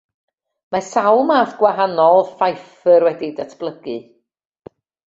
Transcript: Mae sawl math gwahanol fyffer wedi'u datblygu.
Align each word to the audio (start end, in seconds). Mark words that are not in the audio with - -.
Mae 0.75 0.85
sawl 0.85 1.21
math 1.31 1.53
gwahanol 1.61 2.25
fyffer 2.41 3.09
wedi'u 3.11 3.33
datblygu. 3.43 3.99